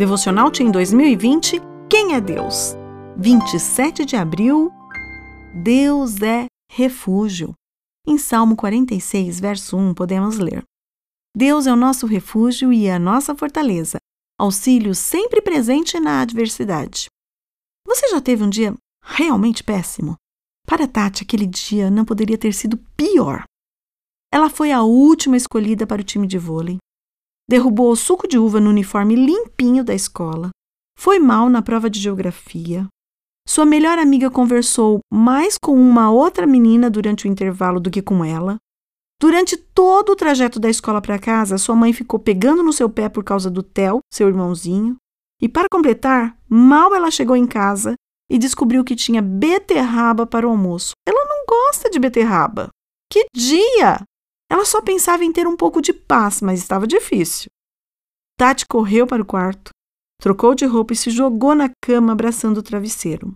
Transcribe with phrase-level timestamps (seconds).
[0.00, 2.74] Devocional Team 2020 Quem é Deus?
[3.18, 4.72] 27 de abril
[5.62, 7.52] Deus é refúgio.
[8.06, 10.64] Em Salmo 46, verso 1, podemos ler:
[11.36, 13.98] Deus é o nosso refúgio e a nossa fortaleza,
[14.38, 17.08] auxílio sempre presente na adversidade.
[17.86, 18.74] Você já teve um dia
[19.04, 20.16] realmente péssimo?
[20.66, 23.44] Para Tati, aquele dia não poderia ter sido pior.
[24.32, 26.78] Ela foi a última escolhida para o time de vôlei.
[27.50, 30.50] Derrubou o suco de uva no uniforme limpinho da escola.
[30.96, 32.86] Foi mal na prova de geografia.
[33.44, 38.24] Sua melhor amiga conversou mais com uma outra menina durante o intervalo do que com
[38.24, 38.56] ela.
[39.20, 43.08] Durante todo o trajeto da escola para casa, sua mãe ficou pegando no seu pé
[43.08, 44.94] por causa do Theo, seu irmãozinho.
[45.42, 47.94] E para completar, mal ela chegou em casa
[48.30, 50.92] e descobriu que tinha beterraba para o almoço.
[51.04, 52.68] Ela não gosta de beterraba.
[53.12, 54.04] Que dia!
[54.50, 57.48] Ela só pensava em ter um pouco de paz, mas estava difícil.
[58.36, 59.70] Tati correu para o quarto,
[60.20, 63.32] trocou de roupa e se jogou na cama abraçando o travesseiro.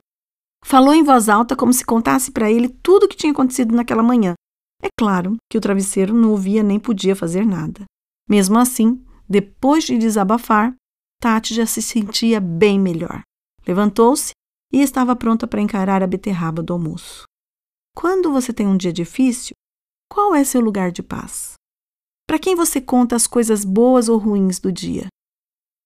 [0.64, 4.02] Falou em voz alta como se contasse para ele tudo o que tinha acontecido naquela
[4.02, 4.34] manhã.
[4.82, 7.84] É claro que o travesseiro não ouvia nem podia fazer nada.
[8.28, 10.74] Mesmo assim, depois de desabafar,
[11.20, 13.22] Tati já se sentia bem melhor.
[13.66, 14.32] Levantou-se
[14.72, 17.24] e estava pronta para encarar a beterraba do almoço.
[17.94, 19.54] Quando você tem um dia difícil,
[20.08, 21.54] qual é seu lugar de paz?
[22.26, 25.06] Para quem você conta as coisas boas ou ruins do dia?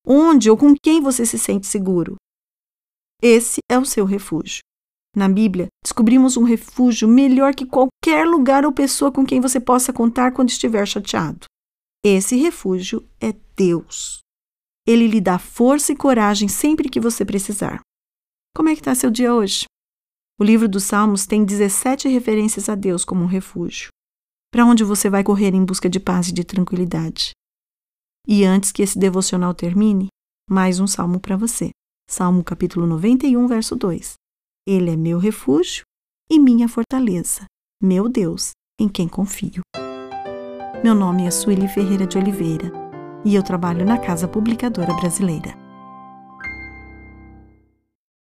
[0.07, 2.17] Onde ou com quem você se sente seguro?
[3.23, 4.61] Esse é o seu refúgio.
[5.17, 9.93] Na Bíblia, descobrimos um refúgio melhor que qualquer lugar ou pessoa com quem você possa
[9.93, 11.47] contar quando estiver chateado.
[12.05, 14.21] Esse refúgio é Deus.
[14.87, 17.81] Ele lhe dá força e coragem sempre que você precisar.
[18.57, 19.65] Como é que está seu dia hoje?
[20.41, 23.89] O livro dos Salmos tem 17 referências a Deus como um refúgio.
[24.51, 27.33] Para onde você vai correr em busca de paz e de tranquilidade?
[28.27, 30.09] E antes que esse devocional termine,
[30.49, 31.71] mais um salmo para você.
[32.09, 34.15] Salmo capítulo 91, verso 2.
[34.67, 35.85] Ele é meu refúgio
[36.31, 37.45] e minha fortaleza,
[37.83, 39.61] meu Deus, em quem confio.
[40.83, 42.73] Meu nome é Sueli Ferreira de Oliveira
[43.25, 45.68] e eu trabalho na Casa Publicadora Brasileira.